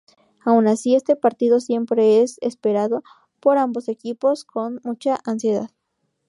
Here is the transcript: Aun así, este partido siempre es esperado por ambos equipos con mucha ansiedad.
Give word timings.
Aun 0.45 0.67
así, 0.67 0.95
este 0.95 1.15
partido 1.15 1.59
siempre 1.59 2.23
es 2.23 2.37
esperado 2.41 3.03
por 3.39 3.59
ambos 3.59 3.87
equipos 3.87 4.45
con 4.45 4.81
mucha 4.83 5.19
ansiedad. 5.25 5.69